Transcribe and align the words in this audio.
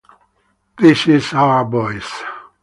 This 0.79 1.07
is 1.07 1.31
our 1.31 1.63
voice. 1.63 2.23